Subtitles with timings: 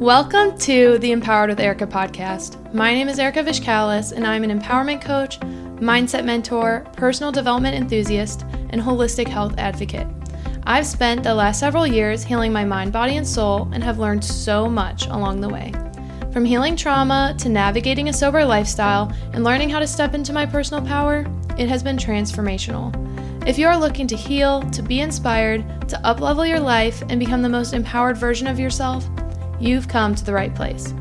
[0.00, 2.74] Welcome to the Empowered with Erika podcast.
[2.74, 8.42] My name is Erika Vishkalis, and I'm an empowerment coach, mindset mentor, personal development enthusiast,
[8.70, 10.08] and holistic health advocate.
[10.64, 14.24] I've spent the last several years healing my mind, body, and soul, and have learned
[14.24, 15.72] so much along the way.
[16.32, 20.44] From healing trauma to navigating a sober lifestyle and learning how to step into my
[20.44, 21.24] personal power,
[21.56, 22.92] it has been transformational.
[23.46, 27.42] If you are looking to heal, to be inspired, to uplevel your life, and become
[27.42, 29.08] the most empowered version of yourself,
[29.60, 30.94] you've come to the right place.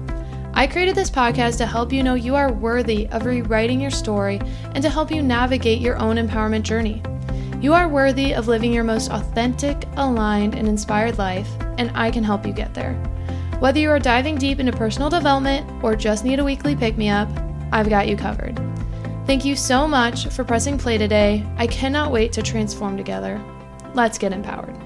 [0.53, 4.39] I created this podcast to help you know you are worthy of rewriting your story
[4.73, 7.01] and to help you navigate your own empowerment journey.
[7.59, 12.23] You are worthy of living your most authentic, aligned, and inspired life, and I can
[12.23, 12.93] help you get there.
[13.59, 17.09] Whether you are diving deep into personal development or just need a weekly pick me
[17.09, 17.29] up,
[17.71, 18.59] I've got you covered.
[19.25, 21.45] Thank you so much for pressing play today.
[21.57, 23.41] I cannot wait to transform together.
[23.93, 24.82] Let's get empowered.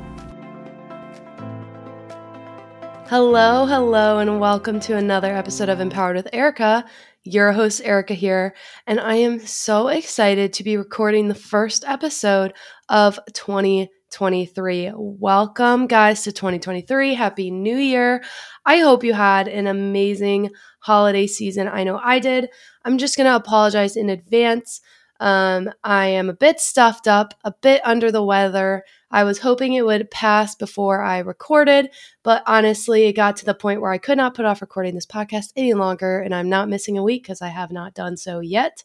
[3.10, 6.84] Hello, hello, and welcome to another episode of Empowered with Erika.
[7.24, 8.54] Your host, Erika, here,
[8.86, 12.54] and I am so excited to be recording the first episode
[12.90, 14.92] of 2023.
[14.94, 17.14] Welcome, guys, to 2023.
[17.14, 18.26] Happy New Year.
[18.66, 20.50] I hope you had an amazing
[20.82, 21.70] holiday season.
[21.70, 22.50] I know I did.
[22.84, 24.82] I'm just going to apologize in advance.
[25.22, 28.84] Um, I am a bit stuffed up, a bit under the weather.
[29.10, 31.90] I was hoping it would pass before I recorded,
[32.24, 35.06] but honestly, it got to the point where I could not put off recording this
[35.06, 38.40] podcast any longer, and I'm not missing a week because I have not done so
[38.40, 38.84] yet.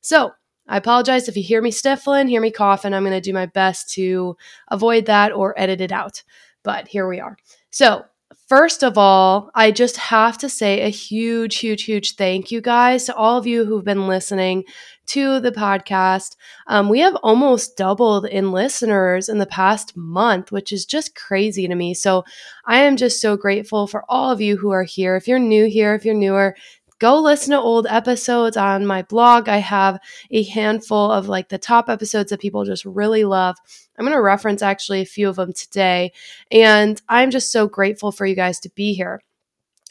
[0.00, 0.32] So,
[0.70, 2.92] I apologize if you hear me stifling, hear me coughing.
[2.92, 4.36] I'm going to do my best to
[4.68, 6.22] avoid that or edit it out.
[6.62, 7.38] But here we are.
[7.70, 8.04] So,
[8.48, 13.04] First of all, I just have to say a huge, huge, huge thank you guys
[13.04, 14.64] to all of you who've been listening
[15.08, 16.34] to the podcast.
[16.66, 21.68] Um, we have almost doubled in listeners in the past month, which is just crazy
[21.68, 21.92] to me.
[21.92, 22.24] So
[22.64, 25.16] I am just so grateful for all of you who are here.
[25.16, 26.56] If you're new here, if you're newer,
[26.98, 29.48] go listen to old episodes on my blog.
[29.48, 30.00] I have
[30.30, 33.56] a handful of like the top episodes that people just really love.
[33.98, 36.12] I'm going to reference actually a few of them today.
[36.50, 39.20] And I'm just so grateful for you guys to be here.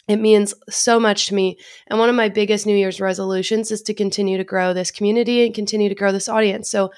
[0.07, 1.57] It means so much to me.
[1.88, 5.45] And one of my biggest New Year's resolutions is to continue to grow this community
[5.45, 6.69] and continue to grow this audience.
[6.69, 6.91] So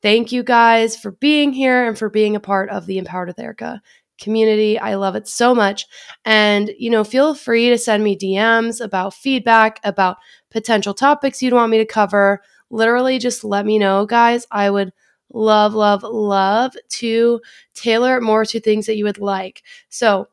[0.00, 3.38] thank you guys for being here and for being a part of the Empowered with
[3.38, 3.82] Erika
[4.18, 4.78] community.
[4.78, 5.86] I love it so much.
[6.24, 10.18] And, you know, feel free to send me DMs about feedback, about
[10.50, 12.42] potential topics you'd want me to cover.
[12.70, 14.46] Literally, just let me know, guys.
[14.50, 14.92] I would
[15.32, 17.40] love, love, love to
[17.74, 19.62] tailor it more to things that you would like.
[19.88, 20.28] So,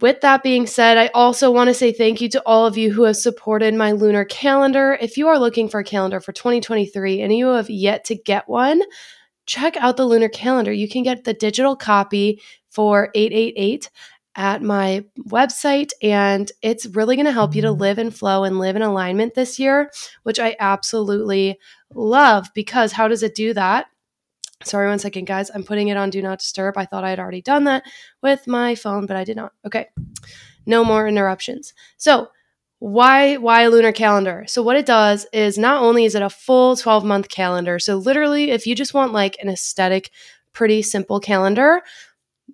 [0.00, 2.92] with that being said, I also want to say thank you to all of you
[2.92, 4.98] who have supported my lunar calendar.
[5.00, 8.48] If you are looking for a calendar for 2023 and you have yet to get
[8.48, 8.82] one,
[9.46, 10.72] check out the lunar calendar.
[10.72, 12.40] You can get the digital copy
[12.74, 13.90] for 888
[14.36, 18.58] at my website and it's really going to help you to live and flow and
[18.58, 19.90] live in alignment this year,
[20.24, 21.58] which I absolutely
[21.94, 23.86] love because how does it do that?
[24.64, 25.50] Sorry, one second, guys.
[25.54, 26.76] I'm putting it on Do Not Disturb.
[26.78, 27.84] I thought I had already done that
[28.22, 29.52] with my phone, but I did not.
[29.64, 29.88] Okay.
[30.66, 31.74] No more interruptions.
[31.98, 32.28] So,
[32.78, 34.44] why why a lunar calendar?
[34.46, 37.78] So what it does is not only is it a full 12 month calendar.
[37.78, 40.10] So literally if you just want like an aesthetic
[40.52, 41.80] pretty simple calendar,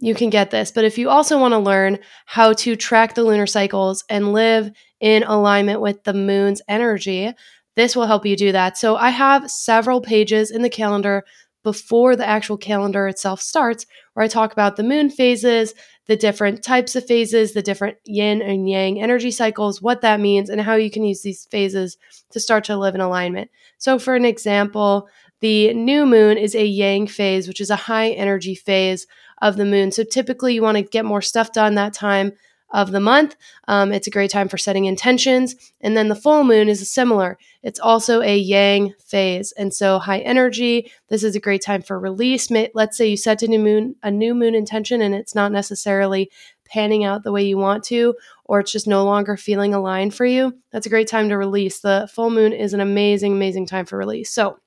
[0.00, 0.70] you can get this.
[0.70, 4.70] But if you also want to learn how to track the lunar cycles and live
[5.00, 7.32] in alignment with the moon's energy,
[7.76, 8.78] this will help you do that.
[8.78, 11.24] So I have several pages in the calendar
[11.62, 13.84] before the actual calendar itself starts,
[14.14, 15.74] where I talk about the moon phases,
[16.06, 20.48] the different types of phases, the different yin and yang energy cycles, what that means,
[20.48, 21.98] and how you can use these phases
[22.30, 23.50] to start to live in alignment.
[23.78, 25.08] So, for an example,
[25.40, 29.06] the new moon is a yang phase, which is a high energy phase
[29.42, 29.92] of the moon.
[29.92, 32.32] So, typically, you want to get more stuff done that time
[32.72, 33.36] of the month.
[33.68, 35.54] Um, it's a great time for setting intentions.
[35.80, 37.38] And then the full moon is similar.
[37.62, 39.52] It's also a yang phase.
[39.52, 42.50] And so high energy, this is a great time for release.
[42.75, 46.31] Let's say you set a new moon, a new moon intention and it's not necessarily
[46.64, 48.14] panning out the way you want to,
[48.44, 50.56] or it's just no longer feeling aligned for you.
[50.70, 51.81] That's a great time to release.
[51.81, 54.31] The full moon is an amazing, amazing time for release.
[54.31, 54.60] So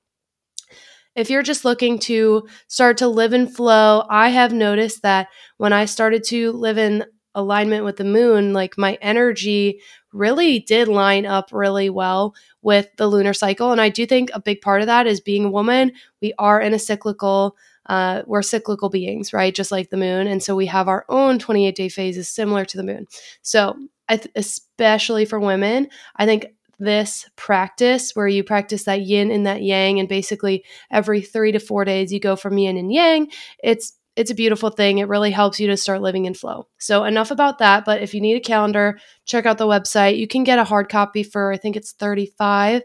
[1.16, 5.28] if you're just looking to start to live in flow, I have noticed that
[5.58, 9.80] when I started to live in alignment with the moon, like my energy
[10.12, 13.72] really did line up really well with the lunar cycle.
[13.72, 15.92] And I do think a big part of that is being a woman.
[16.22, 17.56] We are in a cyclical,
[17.86, 19.54] uh, we're cyclical beings, right?
[19.54, 20.26] Just like the moon.
[20.26, 23.06] And so we have our own 28 day phases similar to the moon.
[23.42, 23.76] So,
[24.08, 26.46] th- especially for women, I think
[26.78, 31.58] this practice where you practice that yin and that yang, and basically every three to
[31.58, 33.28] four days you go from yin and yang,
[33.62, 34.98] it's it's a beautiful thing.
[34.98, 36.68] It really helps you to start living in flow.
[36.78, 37.84] So, enough about that.
[37.84, 40.18] But if you need a calendar, check out the website.
[40.18, 42.82] You can get a hard copy for, I think it's 35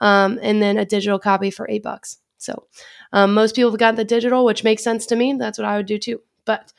[0.00, 2.18] um, and then a digital copy for eight bucks.
[2.38, 2.66] So,
[3.12, 5.34] um, most people have got the digital, which makes sense to me.
[5.34, 6.20] That's what I would do too.
[6.44, 6.72] But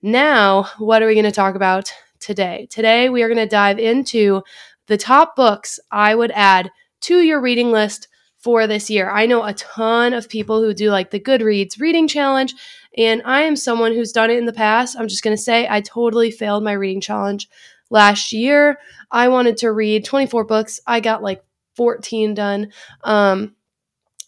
[0.00, 2.66] now, what are we going to talk about today?
[2.70, 4.42] Today, we are going to dive into
[4.86, 6.70] the top books I would add
[7.02, 8.08] to your reading list
[8.38, 9.10] for this year.
[9.10, 12.54] I know a ton of people who do like the Goodreads reading challenge,
[12.96, 14.96] and I am someone who's done it in the past.
[14.98, 17.48] I'm just going to say I totally failed my reading challenge
[17.90, 18.78] last year.
[19.10, 21.42] I wanted to read 24 books, I got like
[21.76, 22.72] 14 done.
[23.02, 23.54] Um,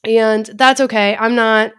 [0.05, 1.17] and that's okay.
[1.17, 1.73] I'm not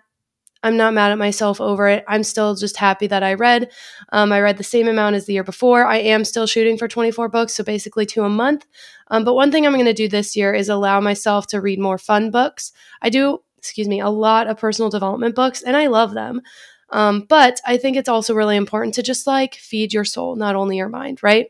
[0.67, 2.03] I'm not mad at myself over it.
[2.09, 3.71] I'm still just happy that I read.
[4.11, 5.85] Um, I read the same amount as the year before.
[5.85, 8.67] I am still shooting for 24 books, so basically two a month.
[9.07, 11.79] Um, but one thing I'm going to do this year is allow myself to read
[11.79, 12.73] more fun books.
[13.01, 16.41] I do, excuse me, a lot of personal development books, and I love them.
[16.89, 20.55] Um, but I think it's also really important to just like feed your soul, not
[20.55, 21.49] only your mind, right?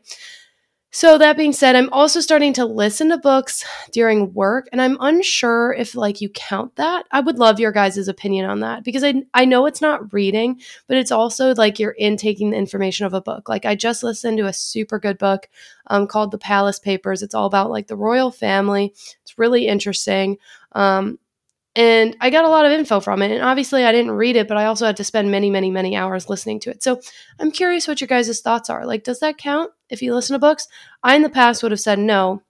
[0.90, 3.62] So that being said, I'm also starting to listen to books
[3.92, 7.06] during work and I'm unsure if like you count that.
[7.10, 10.60] I would love your guys' opinion on that because I I know it's not reading,
[10.86, 13.50] but it's also like you're intaking the information of a book.
[13.50, 15.50] Like I just listened to a super good book
[15.88, 17.22] um, called The Palace Papers.
[17.22, 18.94] It's all about like the royal family.
[19.22, 20.38] It's really interesting.
[20.72, 21.18] Um,
[21.76, 23.30] and I got a lot of info from it.
[23.30, 25.96] And obviously, I didn't read it, but I also had to spend many, many, many
[25.96, 26.82] hours listening to it.
[26.82, 27.00] So
[27.38, 28.86] I'm curious what your guys' thoughts are.
[28.86, 30.66] Like, does that count if you listen to books?
[31.02, 32.42] I, in the past, would have said no,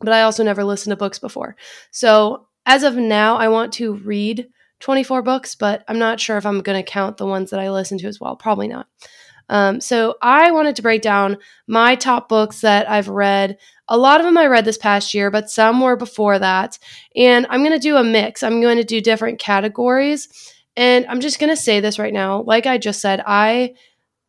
[0.00, 1.56] but I also never listened to books before.
[1.90, 4.48] So as of now, I want to read
[4.80, 7.70] 24 books, but I'm not sure if I'm going to count the ones that I
[7.70, 8.36] listen to as well.
[8.36, 8.88] Probably not.
[9.48, 13.58] Um, so I wanted to break down my top books that I've read.
[13.88, 16.78] A lot of them I read this past year, but some were before that.
[17.14, 18.42] And I'm going to do a mix.
[18.42, 20.54] I'm going to do different categories.
[20.76, 22.42] And I'm just going to say this right now.
[22.42, 23.74] Like I just said, I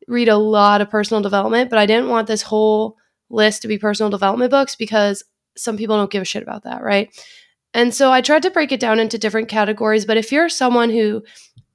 [0.07, 2.97] read a lot of personal development, but I didn't want this whole
[3.29, 5.23] list to be personal development books because
[5.55, 7.09] some people don't give a shit about that, right?
[7.73, 10.05] And so I tried to break it down into different categories.
[10.05, 11.23] But if you're someone who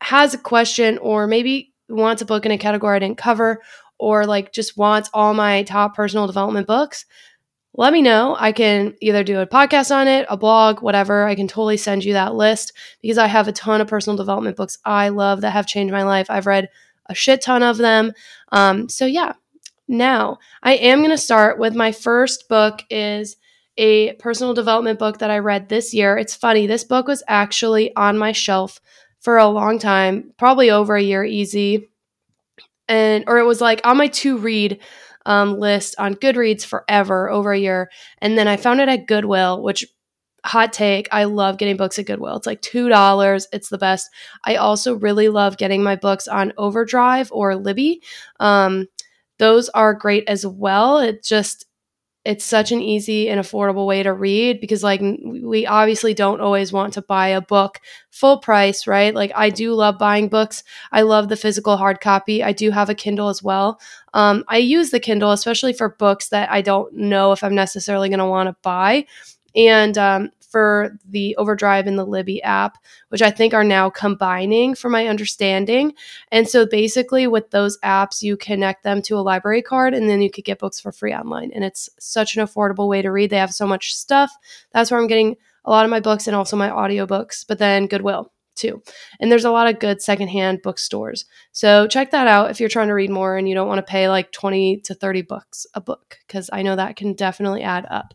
[0.00, 3.62] has a question or maybe wants a book in a category I didn't cover
[3.98, 7.04] or like just wants all my top personal development books,
[7.74, 8.36] let me know.
[8.38, 11.24] I can either do a podcast on it, a blog, whatever.
[11.24, 12.72] I can totally send you that list
[13.02, 16.02] because I have a ton of personal development books I love that have changed my
[16.02, 16.30] life.
[16.30, 16.68] I've read
[17.08, 18.12] a shit ton of them.
[18.52, 19.34] Um, so yeah.
[19.88, 23.36] Now, I am going to start with my first book is
[23.78, 26.18] a personal development book that I read this year.
[26.18, 26.66] It's funny.
[26.66, 28.80] This book was actually on my shelf
[29.20, 31.88] for a long time, probably over a year easy.
[32.86, 34.80] And or it was like on my to read
[35.24, 37.90] um, list on Goodreads forever, over a year.
[38.18, 39.86] And then I found it at Goodwill, which
[40.48, 42.36] hot take, I love getting books at Goodwill.
[42.36, 43.46] It's like $2.
[43.52, 44.08] It's the best.
[44.44, 48.02] I also really love getting my books on Overdrive or Libby.
[48.40, 48.86] Um,
[49.38, 50.98] those are great as well.
[50.98, 51.66] It just
[52.24, 56.72] it's such an easy and affordable way to read because like we obviously don't always
[56.72, 57.80] want to buy a book
[58.10, 62.42] full price right like i do love buying books i love the physical hard copy
[62.42, 63.80] i do have a kindle as well
[64.14, 68.08] um, i use the kindle especially for books that i don't know if i'm necessarily
[68.08, 69.06] going to want to buy
[69.54, 72.78] and um, for the Overdrive and the Libby app,
[73.08, 75.94] which I think are now combining for my understanding.
[76.32, 80.22] And so basically, with those apps, you connect them to a library card and then
[80.22, 81.50] you could get books for free online.
[81.54, 83.30] And it's such an affordable way to read.
[83.30, 84.32] They have so much stuff.
[84.72, 87.86] That's where I'm getting a lot of my books and also my audiobooks, but then
[87.86, 88.82] Goodwill too.
[89.20, 91.24] And there's a lot of good secondhand bookstores.
[91.52, 93.90] So check that out if you're trying to read more and you don't want to
[93.90, 97.86] pay like 20 to 30 bucks a book because I know that can definitely add
[97.88, 98.14] up.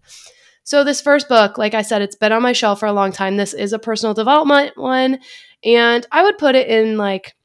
[0.64, 3.12] So, this first book, like I said, it's been on my shelf for a long
[3.12, 3.38] time.
[3.38, 5.20] This is a personal development one,
[5.64, 7.36] and I would put it in like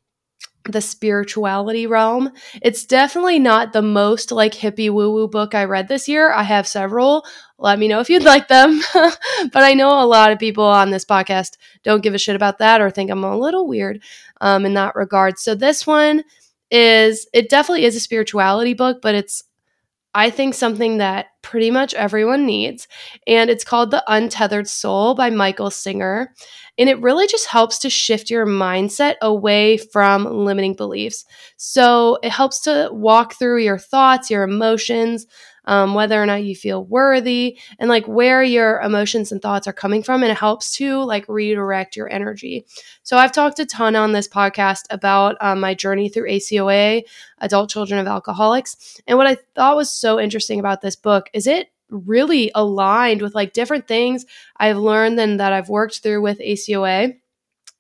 [0.65, 2.31] the spirituality realm.
[2.63, 6.33] It's definitely not the most like hippie woo woo book I read this year.
[6.33, 7.25] I have several.
[7.59, 8.81] Let me know if you'd like them.
[8.95, 12.59] but I know a lot of people on this podcast don't give a shit about
[12.59, 14.01] that or think I'm a little weird
[14.41, 15.39] um, in that regard.
[15.39, 16.23] So, this one
[16.71, 19.43] is, it definitely is a spirituality book, but it's
[20.15, 22.89] I think something that pretty much everyone needs.
[23.27, 26.35] And it's called The Untethered Soul by Michael Singer.
[26.79, 31.25] And it really just helps to shift your mindset away from limiting beliefs.
[31.57, 35.27] So it helps to walk through your thoughts, your emotions,
[35.69, 39.73] um, whether or not you feel worthy, and like where your emotions and thoughts are
[39.73, 40.23] coming from.
[40.23, 42.67] And it helps to like redirect your energy.
[43.03, 47.03] So I've talked a ton on this podcast about um, my journey through ACOA,
[47.39, 49.01] Adult Children of Alcoholics.
[49.07, 53.35] And what I thought was so interesting about this book is it really aligned with
[53.35, 57.17] like different things I've learned and that I've worked through with ACOA.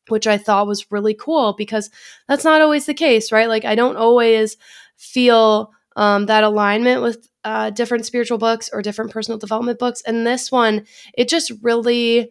[0.08, 1.90] which I thought was really cool because
[2.28, 3.48] that's not always the case, right?
[3.48, 4.56] Like, I don't always
[4.96, 10.02] feel um, that alignment with uh, different spiritual books or different personal development books.
[10.02, 10.84] And this one,
[11.16, 12.30] it just really,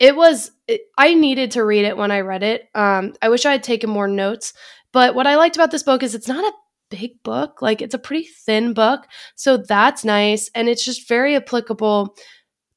[0.00, 2.68] it was, it, I needed to read it when I read it.
[2.74, 4.52] Um, I wish I had taken more notes.
[4.92, 7.94] But what I liked about this book is it's not a big book, like, it's
[7.94, 9.06] a pretty thin book.
[9.36, 10.50] So that's nice.
[10.52, 12.16] And it's just very applicable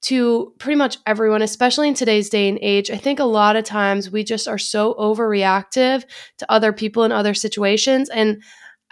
[0.02, 2.92] to pretty much everyone, especially in today's day and age.
[2.92, 6.04] I think a lot of times we just are so overreactive
[6.38, 8.10] to other people in other situations.
[8.10, 8.44] And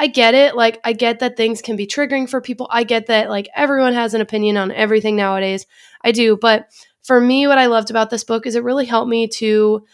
[0.02, 0.56] I get it.
[0.56, 2.68] Like, I get that things can be triggering for people.
[2.72, 5.68] I get that, like, everyone has an opinion on everything nowadays.
[6.04, 6.36] I do.
[6.36, 6.72] But
[7.04, 9.86] for me, what I loved about this book is it really helped me to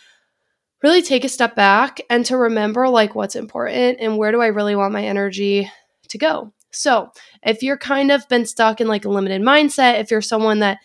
[0.81, 4.47] really take a step back and to remember, like, what's important and where do I
[4.47, 5.69] really want my energy
[6.07, 6.53] to go.
[6.71, 7.11] So,
[7.43, 10.77] if you're kind of been stuck in like a limited mindset, if you're someone that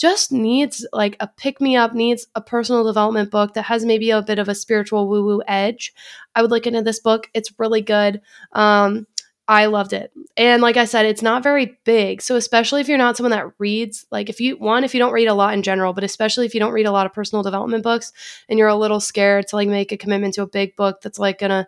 [0.00, 4.10] just needs like a pick me up, needs a personal development book that has maybe
[4.10, 5.92] a bit of a spiritual woo woo edge,
[6.34, 7.28] I would look into this book.
[7.34, 8.22] It's really good.
[8.52, 9.06] Um,
[9.46, 10.12] I loved it.
[10.36, 12.22] And like I said, it's not very big.
[12.22, 15.12] So, especially if you're not someone that reads, like if you, one, if you don't
[15.12, 17.42] read a lot in general, but especially if you don't read a lot of personal
[17.42, 18.12] development books
[18.48, 21.18] and you're a little scared to like make a commitment to a big book that's
[21.18, 21.66] like gonna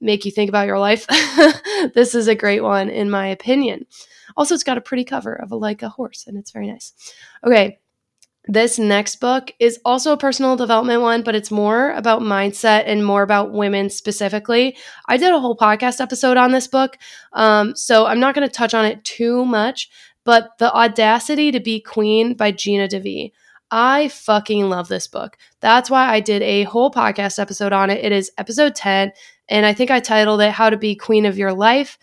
[0.00, 1.06] make you think about your life,
[1.94, 3.86] this is a great one, in my opinion.
[4.38, 6.94] Also, it's got a pretty cover of a like a horse, and it's very nice.
[7.44, 7.80] Okay,
[8.44, 13.04] this next book is also a personal development one, but it's more about mindset and
[13.04, 14.74] more about women specifically.
[15.06, 16.96] I did a whole podcast episode on this book,
[17.34, 19.90] um, so I'm not going to touch on it too much.
[20.24, 23.32] But The Audacity to Be Queen by Gina DeVee.
[23.70, 25.36] I fucking love this book.
[25.60, 28.04] That's why I did a whole podcast episode on it.
[28.04, 29.12] It is episode 10,
[29.48, 31.98] and I think I titled it How to Be Queen of Your Life.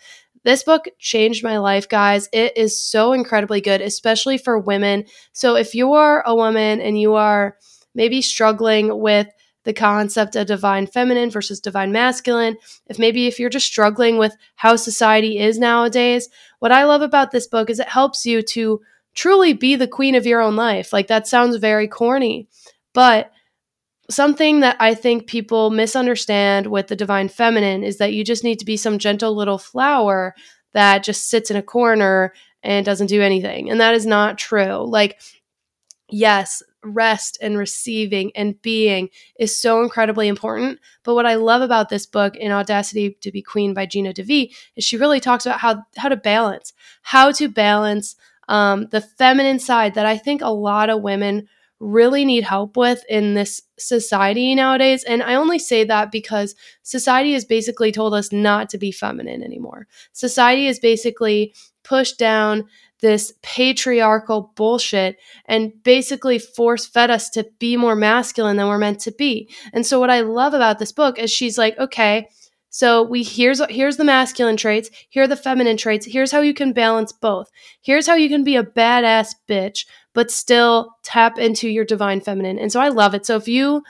[0.46, 2.28] This book changed my life, guys.
[2.32, 5.06] It is so incredibly good, especially for women.
[5.32, 7.56] So if you are a woman and you are
[7.96, 9.26] maybe struggling with
[9.64, 14.36] the concept of divine feminine versus divine masculine, if maybe if you're just struggling with
[14.54, 16.28] how society is nowadays,
[16.60, 18.80] what I love about this book is it helps you to
[19.16, 20.92] truly be the queen of your own life.
[20.92, 22.46] Like that sounds very corny,
[22.94, 23.32] but
[24.10, 28.58] something that I think people misunderstand with the divine feminine is that you just need
[28.58, 30.34] to be some gentle little flower
[30.72, 32.32] that just sits in a corner
[32.62, 33.70] and doesn't do anything.
[33.70, 34.84] And that is not true.
[34.88, 35.20] Like,
[36.08, 39.08] yes, rest and receiving and being
[39.38, 40.78] is so incredibly important.
[41.02, 44.54] But what I love about this book, In Audacity to Be Queen by Gina DeVee,
[44.76, 46.72] is she really talks about how, how to balance,
[47.02, 48.16] how to balance
[48.48, 53.04] um, the feminine side that I think a lot of women really need help with
[53.08, 55.04] in this society nowadays.
[55.04, 59.42] And I only say that because society has basically told us not to be feminine
[59.42, 59.86] anymore.
[60.12, 61.54] Society has basically
[61.84, 62.64] pushed down
[63.00, 69.00] this patriarchal bullshit and basically force fed us to be more masculine than we're meant
[69.00, 69.48] to be.
[69.72, 72.28] And so what I love about this book is she's like, okay,
[72.76, 76.04] so we here's here's the masculine traits, here are the feminine traits.
[76.04, 77.50] Here's how you can balance both.
[77.80, 82.58] Here's how you can be a badass bitch but still tap into your divine feminine.
[82.58, 83.24] And so I love it.
[83.24, 83.82] So if you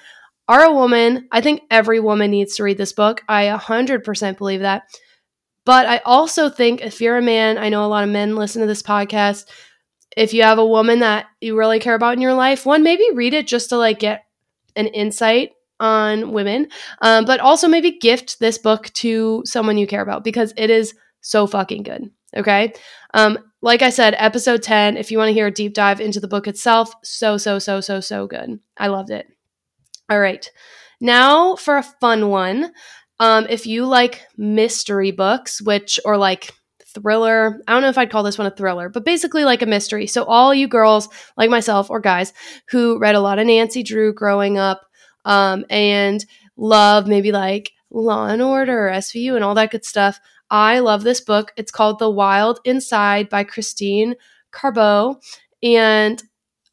[0.46, 3.22] are a woman, I think every woman needs to read this book.
[3.28, 4.84] I 100% believe that.
[5.64, 8.60] But I also think if you're a man, I know a lot of men listen
[8.60, 9.46] to this podcast.
[10.16, 13.04] If you have a woman that you really care about in your life, one, maybe
[13.12, 14.26] read it just to like get
[14.76, 16.68] an insight on women,
[17.02, 20.94] um, but also maybe gift this book to someone you care about because it is
[21.20, 22.10] so fucking good.
[22.36, 22.72] Okay.
[23.14, 26.20] Um, like I said, episode 10, if you want to hear a deep dive into
[26.20, 28.60] the book itself, so, so, so, so, so good.
[28.76, 29.26] I loved it.
[30.08, 30.48] All right.
[31.00, 32.72] Now for a fun one.
[33.18, 36.52] Um, if you like mystery books, which, or like
[36.86, 39.66] thriller, I don't know if I'd call this one a thriller, but basically like a
[39.66, 40.06] mystery.
[40.06, 42.32] So, all you girls like myself or guys
[42.68, 44.85] who read a lot of Nancy Drew growing up
[45.26, 46.24] um, and
[46.56, 50.18] love maybe like Law and Order, or SVU, and all that good stuff,
[50.50, 51.52] I love this book.
[51.56, 54.14] It's called The Wild Inside by Christine
[54.52, 55.20] Carbo.
[55.62, 56.22] And,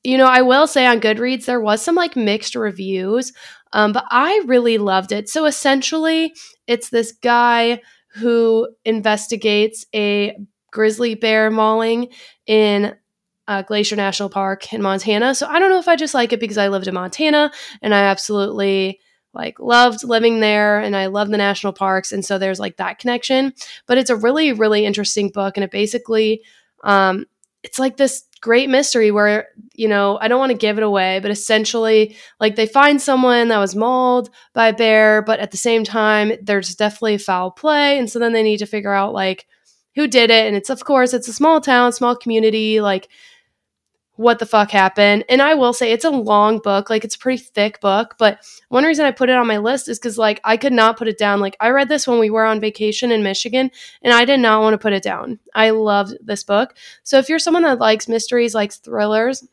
[0.03, 3.33] you know, I will say on Goodreads, there was some like mixed reviews,
[3.73, 5.27] um, but I really loved it.
[5.27, 6.33] So essentially,
[6.67, 7.81] it's this guy
[8.15, 10.37] who investigates a
[10.71, 12.09] grizzly bear mauling
[12.45, 12.95] in
[13.47, 15.35] uh, Glacier National Park in Montana.
[15.35, 17.93] So I don't know if I just like it because I lived in Montana and
[17.93, 18.99] I absolutely
[19.33, 22.11] like loved living there and I love the national parks.
[22.11, 23.53] And so there's like that connection.
[23.87, 25.57] But it's a really, really interesting book.
[25.57, 26.43] And it basically,
[26.83, 27.25] um,
[27.63, 31.19] it's like this great mystery where, you know, I don't want to give it away,
[31.21, 35.57] but essentially, like they find someone that was mauled by a bear, but at the
[35.57, 37.97] same time, there's definitely foul play.
[37.97, 39.47] And so then they need to figure out like
[39.95, 40.45] who did it.
[40.47, 42.81] And it's, of course, it's a small town, small community.
[42.81, 43.07] Like,
[44.15, 45.25] what the fuck happened.
[45.27, 48.39] And I will say it's a long book, like it's a pretty thick book, but
[48.69, 51.07] one reason I put it on my list is cuz like I could not put
[51.07, 51.39] it down.
[51.39, 54.61] Like I read this when we were on vacation in Michigan and I did not
[54.61, 55.39] want to put it down.
[55.55, 56.75] I loved this book.
[57.03, 59.47] So if you're someone that likes mysteries, likes thrillers,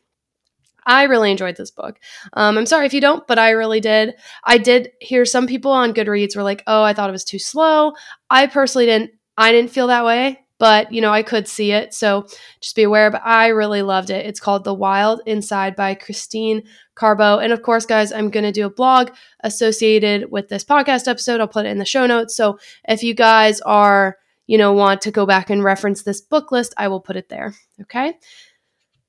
[0.85, 1.99] I really enjoyed this book.
[2.33, 4.15] Um, I'm sorry if you don't, but I really did.
[4.43, 7.37] I did hear some people on Goodreads were like, "Oh, I thought it was too
[7.37, 7.93] slow."
[8.31, 9.11] I personally didn't.
[9.37, 11.91] I didn't feel that way but you know, I could see it.
[11.91, 12.27] So
[12.59, 13.09] just be aware.
[13.09, 14.27] But I really loved it.
[14.27, 16.61] It's called The Wild Inside by Christine
[16.93, 17.39] Carbo.
[17.39, 21.41] And of course, guys, I'm going to do a blog associated with this podcast episode.
[21.41, 22.35] I'll put it in the show notes.
[22.35, 26.51] So if you guys are, you know, want to go back and reference this book
[26.51, 27.55] list, I will put it there.
[27.81, 28.13] Okay.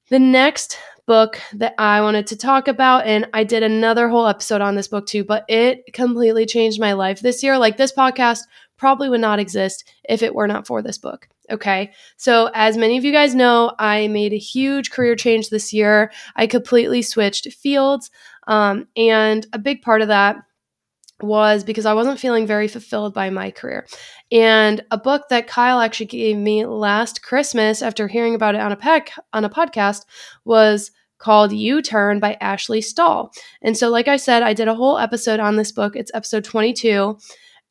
[0.09, 4.63] The next book that I wanted to talk about, and I did another whole episode
[4.63, 7.59] on this book too, but it completely changed my life this year.
[7.59, 8.41] Like this podcast
[8.79, 11.29] probably would not exist if it were not for this book.
[11.51, 11.93] Okay.
[12.17, 16.13] So, as many of you guys know, I made a huge career change this year.
[16.37, 18.11] I completely switched fields.
[18.47, 20.37] Um, and a big part of that
[21.21, 23.87] was because I wasn't feeling very fulfilled by my career.
[24.31, 28.73] And a book that Kyle actually gave me last Christmas after hearing about it on
[28.73, 30.05] a pec- on a podcast
[30.45, 33.33] was called You Turn by Ashley Stahl.
[33.63, 35.95] And so, like I said, I did a whole episode on this book.
[35.95, 37.17] It's episode 22.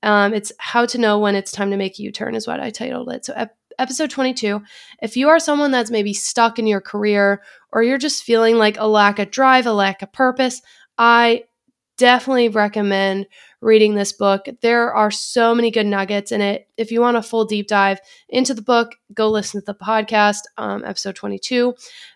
[0.03, 2.69] Um, it's How to Know When It's Time to Make You Turn, is what I
[2.69, 3.25] titled it.
[3.25, 4.61] So, ep- episode 22.
[5.01, 8.77] If you are someone that's maybe stuck in your career or you're just feeling like
[8.77, 10.61] a lack of drive, a lack of purpose,
[10.99, 11.45] I
[11.97, 13.25] definitely recommend
[13.59, 14.45] reading this book.
[14.61, 16.67] There are so many good nuggets in it.
[16.77, 20.41] If you want a full deep dive into the book, go listen to the podcast,
[20.57, 21.73] um, episode 22.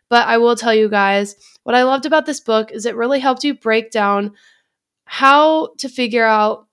[0.08, 3.20] But I will tell you guys, what I loved about this book is it really
[3.20, 4.34] helped you break down
[5.06, 6.65] how to figure out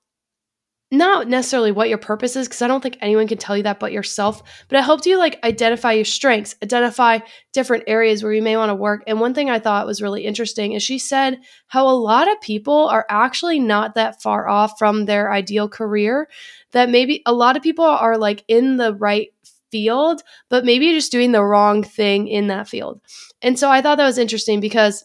[0.93, 3.81] not necessarily what your purpose is because i don't think anyone can tell you that
[3.81, 7.19] but yourself but it helped you like identify your strengths identify
[7.53, 10.25] different areas where you may want to work and one thing i thought was really
[10.25, 14.79] interesting is she said how a lot of people are actually not that far off
[14.79, 16.29] from their ideal career
[16.73, 19.33] that maybe a lot of people are like in the right
[19.71, 23.01] field but maybe just doing the wrong thing in that field.
[23.41, 25.05] And so i thought that was interesting because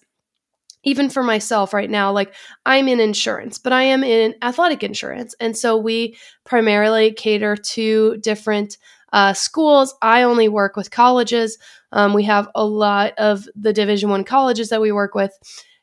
[0.87, 2.33] even for myself right now, like
[2.65, 5.35] I'm in insurance, but I am in athletic insurance.
[5.41, 8.77] And so we primarily cater to different
[9.11, 9.93] uh, schools.
[10.01, 11.57] I only work with colleges.
[11.91, 15.37] Um, we have a lot of the Division One colleges that we work with.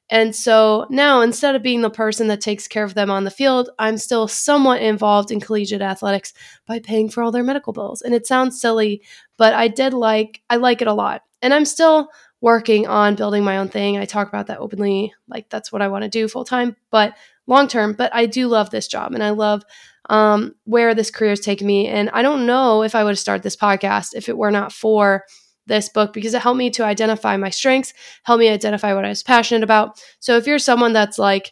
[0.08, 3.30] And so now, instead of being the person that takes care of them on the
[3.30, 6.32] field, I'm still somewhat involved in collegiate athletics
[6.66, 8.00] by paying for all their medical bills.
[8.00, 9.02] And it sounds silly,
[9.36, 11.22] but I did like I like it a lot.
[11.42, 12.08] And I'm still
[12.44, 13.96] working on building my own thing.
[13.96, 17.16] I talk about that openly, like that's what I want to do full time, but
[17.46, 17.94] long term.
[17.94, 19.62] But I do love this job and I love
[20.10, 21.88] um, where this career has taken me.
[21.88, 24.74] And I don't know if I would have started this podcast if it were not
[24.74, 25.24] for
[25.64, 29.08] this book because it helped me to identify my strengths, helped me identify what I
[29.08, 29.98] was passionate about.
[30.20, 31.50] So if you're someone that's like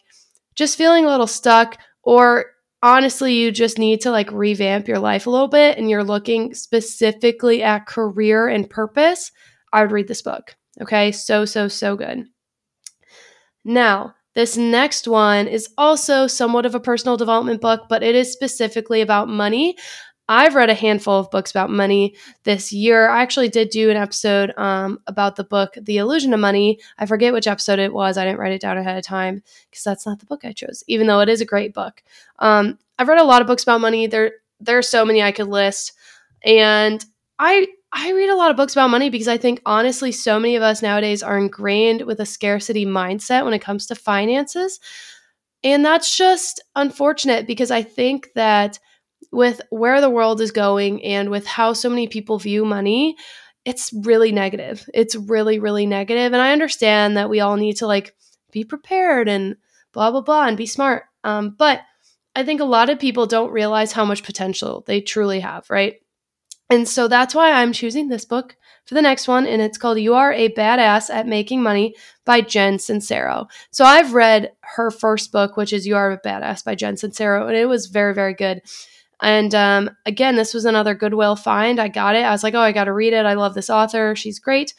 [0.53, 2.45] just feeling a little stuck or
[2.83, 6.53] honestly you just need to like revamp your life a little bit and you're looking
[6.53, 9.31] specifically at career and purpose,
[9.71, 10.55] I would read this book.
[10.81, 12.25] Okay, so, so, so good.
[13.63, 18.33] Now, this next one is also somewhat of a personal development book, but it is
[18.33, 19.77] specifically about money.
[20.29, 23.09] I've read a handful of books about money this year.
[23.09, 26.79] I actually did do an episode um, about the book The Illusion of Money.
[26.97, 28.17] I forget which episode it was.
[28.17, 30.83] I didn't write it down ahead of time because that's not the book I chose,
[30.87, 32.01] even though it is a great book.
[32.39, 34.07] Um, I've read a lot of books about money.
[34.07, 34.31] There,
[34.61, 35.91] there are so many I could list,
[36.43, 37.03] and
[37.37, 40.55] I I read a lot of books about money because I think honestly, so many
[40.55, 44.79] of us nowadays are ingrained with a scarcity mindset when it comes to finances.
[45.63, 48.79] And that's just unfortunate because I think that
[49.31, 53.15] with where the world is going and with how so many people view money,
[53.63, 54.89] it's really negative.
[54.93, 56.33] It's really, really negative.
[56.33, 58.15] And I understand that we all need to like
[58.51, 59.55] be prepared and
[59.93, 61.03] blah, blah, blah, and be smart.
[61.23, 61.81] Um, but
[62.35, 65.95] I think a lot of people don't realize how much potential they truly have, right?
[66.73, 68.55] And so that's why I'm choosing this book
[68.85, 69.45] for the next one.
[69.45, 71.93] And it's called You Are a Badass at Making Money
[72.25, 73.47] by Jen Sincero.
[73.69, 77.47] So I've read her first book, which is You Are a Badass by Jen Sincero,
[77.47, 78.63] and it was very, very good.
[79.21, 81.79] And um, again, this was another Goodwill find.
[81.79, 82.23] I got it.
[82.23, 83.27] I was like, oh, I got to read it.
[83.27, 84.15] I love this author.
[84.15, 84.73] She's great.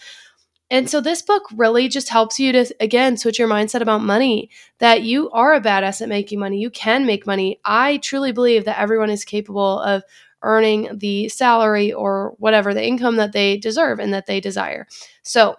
[0.71, 4.51] And so this book really just helps you to, again, switch your mindset about money
[4.81, 6.59] that you are a badass at making money.
[6.59, 7.61] You can make money.
[7.65, 10.03] I truly believe that everyone is capable of
[10.45, 14.87] earning the salary or whatever the income that they deserve and that they desire.
[15.23, 15.57] So,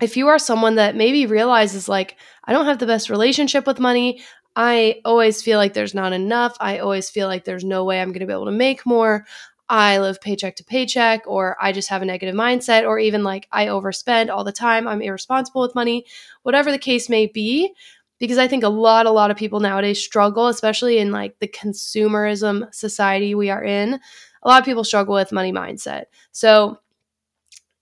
[0.00, 3.78] if you are someone that maybe realizes, like, I don't have the best relationship with
[3.78, 4.22] money,
[4.56, 8.08] I always feel like there's not enough, I always feel like there's no way I'm
[8.08, 9.26] going to be able to make more.
[9.68, 13.46] I live paycheck to paycheck, or I just have a negative mindset, or even like
[13.52, 16.06] I overspend all the time, I'm irresponsible with money,
[16.42, 17.72] whatever the case may be.
[18.20, 21.48] Because I think a lot, a lot of people nowadays struggle, especially in like the
[21.48, 23.98] consumerism society we are in.
[24.42, 26.04] A lot of people struggle with money mindset.
[26.30, 26.78] So,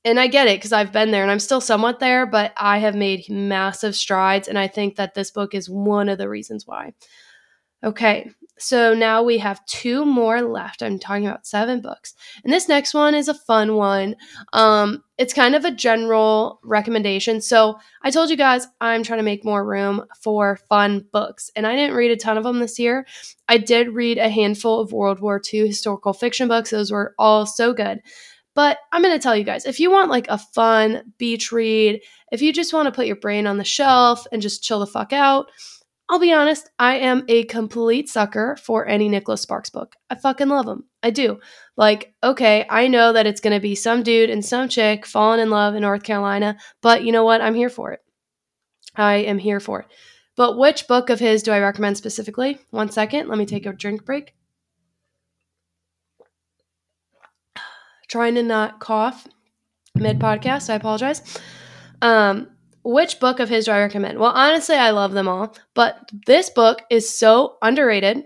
[0.05, 2.79] and I get it because I've been there and I'm still somewhat there, but I
[2.79, 4.48] have made massive strides.
[4.48, 6.94] And I think that this book is one of the reasons why.
[7.84, 10.82] Okay, so now we have two more left.
[10.82, 12.14] I'm talking about seven books.
[12.42, 14.16] And this next one is a fun one.
[14.52, 17.40] Um, it's kind of a general recommendation.
[17.40, 21.50] So I told you guys I'm trying to make more room for fun books.
[21.54, 23.06] And I didn't read a ton of them this year.
[23.48, 26.70] I did read a handful of World War II historical fiction books.
[26.70, 28.00] Those were all so good.
[28.54, 32.00] But I'm going to tell you guys if you want like a fun beach read,
[32.32, 34.86] if you just want to put your brain on the shelf and just chill the
[34.86, 35.46] fuck out,
[36.11, 39.94] I'll be honest, I am a complete sucker for any Nicholas Sparks book.
[40.09, 40.85] I fucking love them.
[41.03, 41.38] I do.
[41.77, 45.40] Like, okay, I know that it's going to be some dude and some chick falling
[45.40, 47.42] in love in North Carolina, but you know what?
[47.42, 48.01] I'm here for it.
[48.97, 49.87] I am here for it.
[50.35, 52.59] But which book of his do I recommend specifically?
[52.71, 53.29] One second.
[53.29, 54.35] Let me take a drink break.
[58.09, 59.27] Trying to not cough
[59.94, 60.71] mid podcast.
[60.71, 61.23] I apologize.
[62.01, 62.49] Um,
[62.88, 64.18] which book of his do I recommend?
[64.18, 68.24] Well, honestly, I love them all, but this book is so underrated.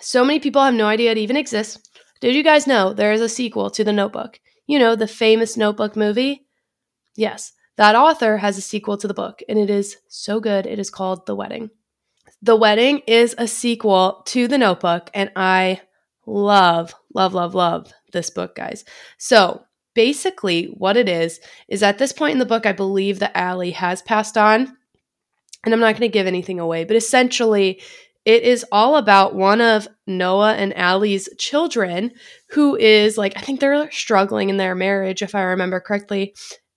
[0.00, 1.78] So many people have no idea it even exists.
[2.22, 4.40] Did you guys know there is a sequel to The Notebook?
[4.66, 6.46] You know, the famous Notebook movie?
[7.14, 10.66] Yes, that author has a sequel to the book, and it is so good.
[10.66, 11.68] It is called The Wedding.
[12.40, 15.82] The Wedding is a sequel to The Notebook, and I
[16.26, 18.86] love, love, love, love this book, guys.
[19.18, 19.64] So,
[19.98, 23.72] basically what it is is at this point in the book i believe that allie
[23.72, 24.76] has passed on
[25.64, 27.82] and i'm not going to give anything away but essentially
[28.24, 32.12] it is all about one of noah and allie's children
[32.50, 36.32] who is like i think they're struggling in their marriage if i remember correctly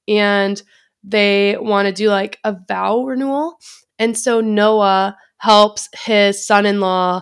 [0.08, 0.64] and
[1.04, 3.56] they want to do like a vow renewal
[4.00, 7.22] and so noah helps his son-in-law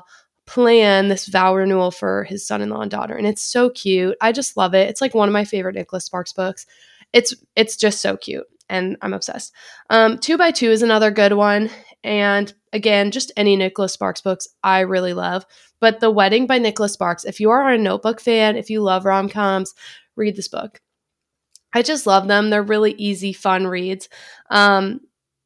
[0.49, 4.17] plan this vow renewal for his son-in-law and daughter and it's so cute.
[4.19, 4.89] I just love it.
[4.89, 6.65] It's like one of my favorite nicholas sparks books.
[7.13, 9.53] It's it's just so cute and i'm obsessed.
[9.91, 11.69] Um, two by two is another good one
[12.03, 15.45] and again just any nicholas sparks books i really love
[15.79, 17.25] but the wedding by nicholas sparks.
[17.25, 19.75] If you are a notebook fan if you love rom-coms
[20.15, 20.81] read this book.
[21.73, 22.49] I just love them.
[22.49, 24.09] They're really easy fun reads.
[24.49, 25.01] Um,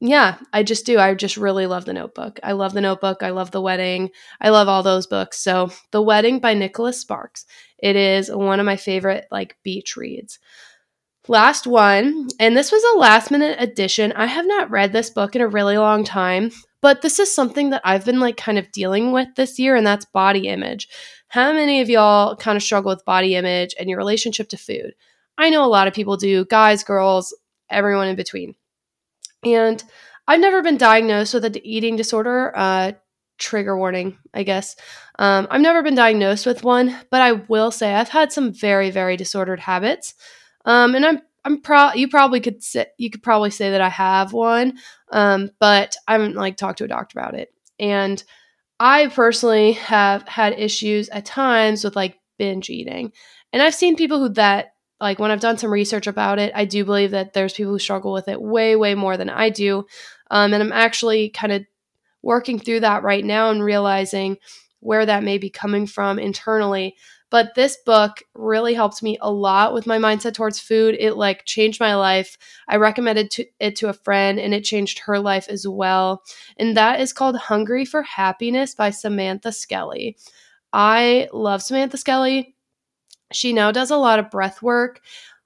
[0.06, 1.00] yeah, I just do.
[1.00, 2.38] I just really love the notebook.
[2.44, 3.24] I love the notebook.
[3.24, 4.10] I love the wedding.
[4.42, 5.40] I love all those books.
[5.40, 7.46] So, The Wedding by Nicholas Sparks.
[7.78, 10.40] It is one of my favorite like beach reads.
[11.30, 14.12] Last one, and this was a last minute addition.
[14.12, 17.70] I have not read this book in a really long time, but this is something
[17.70, 20.90] that I've been like kind of dealing with this year, and that's body image.
[21.30, 24.96] How many of y'all kind of struggle with body image and your relationship to food?
[25.38, 27.34] I know a lot of people do, guys, girls,
[27.70, 28.56] everyone in between.
[29.46, 29.84] And
[30.28, 32.54] I've never been diagnosed with an eating disorder.
[32.56, 32.94] Uh,
[33.38, 34.76] trigger warning, I guess.
[35.20, 38.90] Um, I've never been diagnosed with one, but I will say I've had some very,
[38.90, 40.16] very disordered habits.
[40.66, 41.62] Um, and I'm I'm.
[41.96, 44.78] You probably could say you could probably say that I have one,
[45.12, 47.50] um, but I haven't like talked to a doctor about it.
[47.80, 48.24] And
[48.80, 53.12] I personally have had issues at times with like binge eating,
[53.52, 54.73] and I've seen people who that
[55.04, 57.80] like when I've done some research about it, I do believe that there's people who
[57.80, 59.86] struggle with it way, way more than I do.
[60.32, 61.66] Um, and I'm actually kind of
[62.22, 64.38] working through that right now and realizing
[64.80, 66.96] where that may be coming from internally.
[67.30, 70.96] But this book really helped me a lot with my mindset towards food.
[70.98, 72.38] It like changed my life.
[72.70, 76.24] I recommended to, it to a friend and it changed her life as well.
[76.56, 80.16] And that is called Hungry for Happiness by Samantha Skelly.
[80.72, 82.56] I love Samantha Skelly.
[83.34, 85.02] She now does a lot of breath work.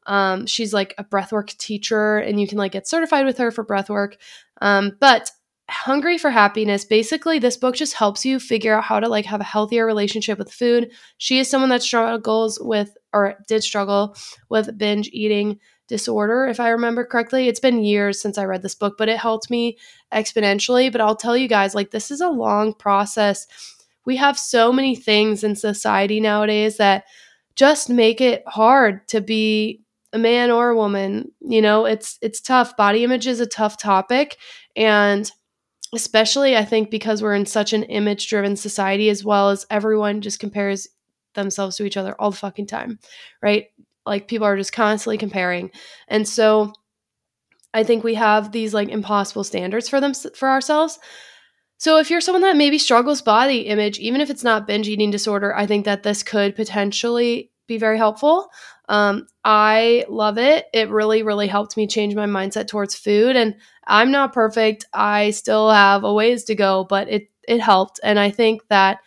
[0.06, 3.66] Um, she's like a breathwork teacher, and you can like get certified with her for
[3.66, 4.14] breathwork.
[4.62, 5.32] Um, but
[5.70, 9.42] Hungry for Happiness, basically, this book just helps you figure out how to like have
[9.42, 10.92] a healthier relationship with food.
[11.18, 14.16] She is someone that struggles with or did struggle
[14.50, 17.48] with binge eating disorder, if I remember correctly.
[17.48, 19.78] It's been years since I read this book, but it helped me
[20.14, 20.90] exponentially.
[20.90, 23.46] But I'll tell you guys, like, this is a long process.
[24.06, 27.04] We have so many things in society nowadays that
[27.58, 29.82] just make it hard to be
[30.14, 31.32] a man or a woman.
[31.42, 32.78] You know, it's it's tough.
[32.78, 34.38] Body image is a tough topic
[34.76, 35.30] and
[35.94, 40.22] especially I think because we're in such an image driven society as well as everyone
[40.22, 40.88] just compares
[41.34, 43.00] themselves to each other all the fucking time,
[43.42, 43.68] right?
[44.06, 45.72] Like people are just constantly comparing.
[46.08, 46.74] And so
[47.74, 51.00] I think we have these like impossible standards for them for ourselves.
[51.78, 55.12] So if you're someone that maybe struggles body image, even if it's not binge eating
[55.12, 58.50] disorder, I think that this could potentially be very helpful.
[58.90, 60.66] Um, I love it.
[60.74, 63.36] It really, really helped me change my mindset towards food.
[63.36, 64.86] And I'm not perfect.
[64.94, 68.00] I still have a ways to go, but it it helped.
[68.04, 69.00] And I think that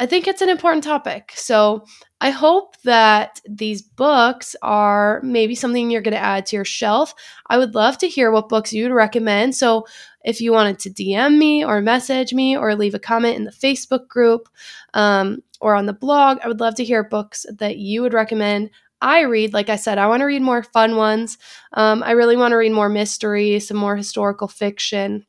[0.00, 1.32] I think it's an important topic.
[1.36, 1.84] So
[2.22, 7.14] I hope that these books are maybe something you're going to add to your shelf.
[7.48, 9.54] I would love to hear what books you'd recommend.
[9.54, 9.86] So
[10.24, 13.50] if you wanted to DM me or message me or leave a comment in the
[13.50, 14.48] Facebook group
[14.94, 18.70] um, or on the blog, I would love to hear books that you would recommend.
[19.02, 21.36] I read, like I said, I want to read more fun ones.
[21.74, 25.26] Um, I really want to read more mystery, some more historical fiction.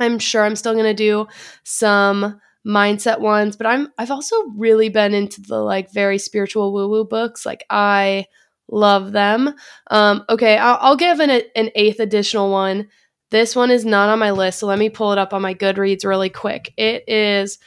[0.00, 1.26] I'm sure I'm still going to do
[1.62, 6.88] some mindset ones, but I'm I've also really been into the like very spiritual woo
[6.88, 7.44] woo books.
[7.44, 8.26] Like I
[8.68, 9.54] love them.
[9.90, 12.88] Um, okay, I'll, I'll give an an eighth additional one.
[13.30, 15.54] This one is not on my list, so let me pull it up on my
[15.54, 16.72] Goodreads really quick.
[16.76, 17.58] It is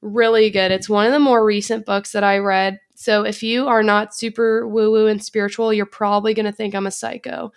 [0.00, 0.72] really good.
[0.72, 2.78] It's one of the more recent books that I read.
[2.94, 6.74] So if you are not super woo woo and spiritual, you're probably going to think
[6.74, 7.52] I'm a psycho.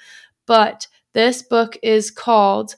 [0.45, 2.75] But this book is called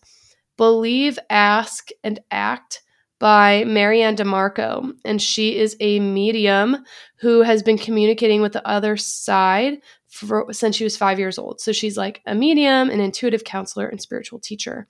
[0.58, 2.82] Believe, Ask, and Act
[3.20, 4.92] by MaryAnn DiMarco.
[5.04, 6.78] And she is a medium
[7.20, 11.60] who has been communicating with the other side for, since she was five years old.
[11.60, 14.88] So she's like a medium, an intuitive counselor, and spiritual teacher.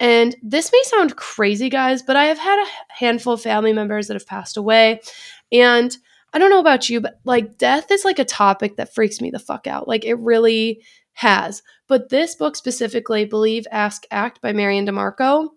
[0.00, 4.08] And this may sound crazy, guys, but I have had a handful of family members
[4.08, 5.00] that have passed away.
[5.52, 5.96] And
[6.32, 9.30] I don't know about you, but like death is like a topic that freaks me
[9.30, 9.88] the fuck out.
[9.88, 10.82] Like it really
[11.14, 11.62] has.
[11.88, 15.48] But this book specifically, Believe, Ask, Act by MaryAnn DiMarco,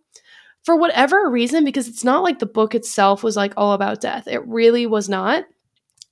[0.70, 4.28] for whatever reason, because it's not like the book itself was like all about death.
[4.28, 5.46] It really was not.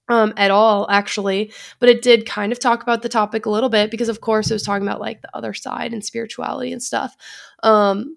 [0.09, 3.69] Um, at all, actually, but it did kind of talk about the topic a little
[3.69, 6.81] bit because, of course, it was talking about like the other side and spirituality and
[6.81, 7.15] stuff.
[7.61, 8.15] Um,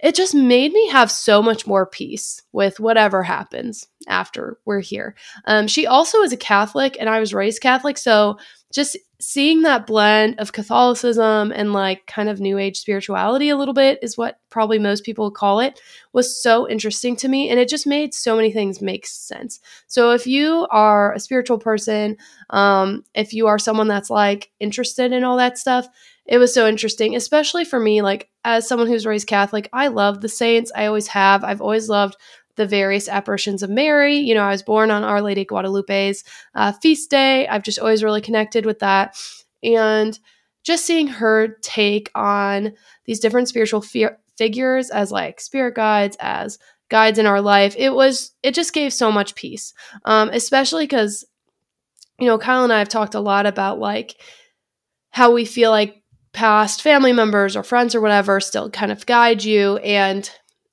[0.00, 5.16] it just made me have so much more peace with whatever happens after we're here.
[5.46, 8.38] Um, she also is a Catholic, and I was raised Catholic, so
[8.72, 13.74] just seeing that blend of Catholicism and like kind of new age spirituality a little
[13.74, 15.78] bit is what probably most people call it
[16.12, 19.60] was so interesting to me and it just made so many things make sense.
[19.86, 22.16] So if you are a spiritual person,
[22.50, 25.86] um if you are someone that's like interested in all that stuff,
[26.26, 30.20] it was so interesting, especially for me like as someone who's raised Catholic, I love
[30.20, 30.72] the saints.
[30.74, 31.44] I always have.
[31.44, 32.16] I've always loved
[32.60, 34.16] the various apparitions of Mary.
[34.16, 36.22] You know, I was born on Our Lady Guadalupe's
[36.54, 37.48] uh, feast day.
[37.48, 39.16] I've just always really connected with that.
[39.62, 40.18] And
[40.62, 42.74] just seeing her take on
[43.06, 46.58] these different spiritual fi- figures as like spirit guides, as
[46.90, 49.72] guides in our life, it was, it just gave so much peace.
[50.04, 51.24] Um, especially because,
[52.18, 54.20] you know, Kyle and I have talked a lot about like
[55.12, 56.02] how we feel like
[56.34, 59.78] past family members or friends or whatever still kind of guide you.
[59.78, 60.30] And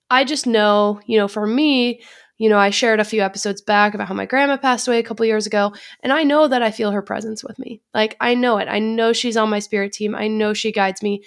[0.10, 2.02] I just know, you know, for me,
[2.38, 5.04] you know, I shared a few episodes back about how my grandma passed away a
[5.04, 7.82] couple years ago, and I know that I feel her presence with me.
[7.94, 8.68] Like, I know it.
[8.68, 10.16] I know she's on my spirit team.
[10.16, 11.24] I know she guides me.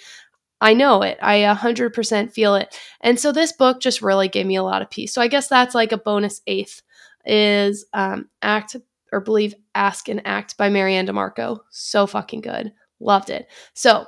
[0.61, 1.17] I know it.
[1.21, 2.77] I 100% feel it.
[3.01, 5.11] And so this book just really gave me a lot of peace.
[5.11, 6.81] So I guess that's like a bonus eighth
[7.25, 8.75] is um, Act
[9.11, 11.59] or Believe, Ask, and Act by MaryAnn DiMarco.
[11.71, 12.71] So fucking good.
[12.99, 13.47] Loved it.
[13.73, 14.05] So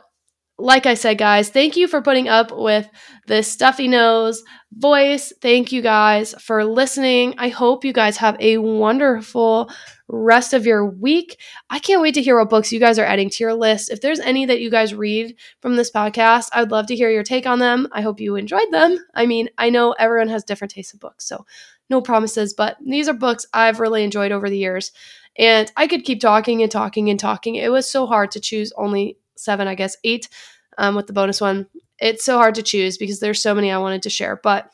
[0.59, 2.87] like I said, guys, thank you for putting up with
[3.27, 5.33] this stuffy nose voice.
[5.41, 7.33] Thank you guys for listening.
[7.37, 9.71] I hope you guys have a wonderful
[10.07, 11.39] rest of your week.
[11.69, 13.89] I can't wait to hear what books you guys are adding to your list.
[13.89, 17.23] If there's any that you guys read from this podcast, I'd love to hear your
[17.23, 17.87] take on them.
[17.91, 18.99] I hope you enjoyed them.
[19.15, 21.45] I mean, I know everyone has different tastes of books, so
[21.89, 24.91] no promises, but these are books I've really enjoyed over the years.
[25.35, 27.55] And I could keep talking and talking and talking.
[27.55, 30.29] It was so hard to choose only seven, I guess, eight
[30.77, 31.67] um, with the bonus one.
[31.99, 34.69] It's so hard to choose because there's so many I wanted to share, but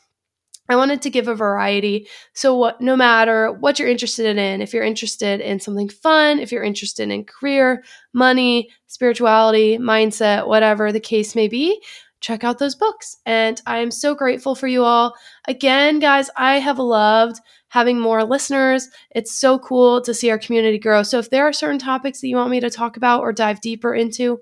[0.69, 2.07] I wanted to give a variety.
[2.33, 6.51] So what no matter what you're interested in, if you're interested in something fun, if
[6.51, 11.81] you're interested in career, money, spirituality, mindset, whatever the case may be,
[12.21, 13.17] check out those books.
[13.25, 15.15] And I am so grateful for you all.
[15.47, 18.87] Again, guys, I have loved having more listeners.
[19.11, 21.03] It's so cool to see our community grow.
[21.03, 23.61] So if there are certain topics that you want me to talk about or dive
[23.61, 24.39] deeper into,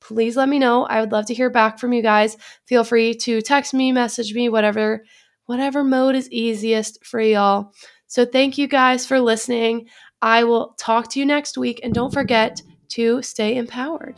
[0.00, 0.84] please let me know.
[0.84, 2.36] I would love to hear back from you guys.
[2.66, 5.04] Feel free to text me, message me, whatever
[5.46, 7.72] whatever mode is easiest for y'all.
[8.06, 9.88] So thank you guys for listening.
[10.20, 12.60] I will talk to you next week and don't forget
[12.90, 14.14] to stay empowered.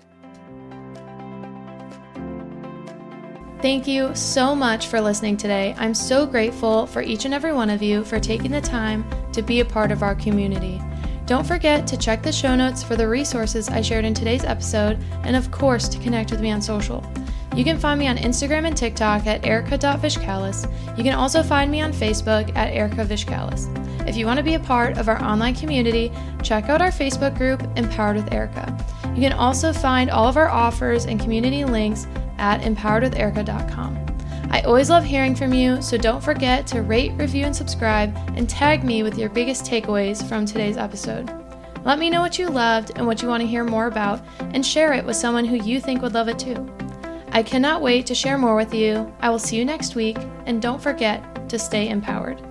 [3.63, 5.75] Thank you so much for listening today.
[5.77, 9.43] I'm so grateful for each and every one of you for taking the time to
[9.43, 10.81] be a part of our community.
[11.27, 14.99] Don't forget to check the show notes for the resources I shared in today's episode,
[15.25, 17.05] and of course, to connect with me on social.
[17.55, 20.97] You can find me on Instagram and TikTok at erika.vishkalis.
[20.97, 23.69] You can also find me on Facebook at Erika Vishkalis.
[24.09, 26.11] If you want to be a part of our online community,
[26.43, 28.75] check out our Facebook group, Empowered with Erika.
[29.15, 32.07] You can also find all of our offers and community links
[32.41, 34.07] at empoweredwitherika.com.
[34.51, 38.49] I always love hearing from you, so don't forget to rate, review, and subscribe, and
[38.49, 41.31] tag me with your biggest takeaways from today's episode.
[41.85, 44.67] Let me know what you loved and what you want to hear more about, and
[44.67, 46.69] share it with someone who you think would love it too.
[47.31, 49.15] I cannot wait to share more with you.
[49.21, 52.50] I will see you next week, and don't forget to stay empowered.